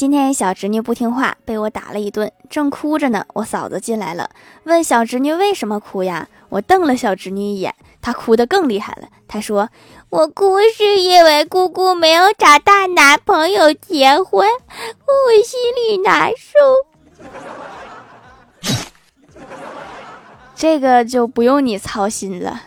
[0.00, 4.30] 今天小侄女不听话被我打了一顿正哭着呢我嫂子进来了。
[4.64, 6.26] 问小侄女为什么哭呀？
[6.48, 9.68] 我瞪了小侄女一眼她哭得更厉害了她说
[10.08, 14.48] 我哭是因为姑姑没有找大男朋友结婚。
[14.48, 16.58] 我心里难受
[20.54, 22.62] 这个就不用你操心了。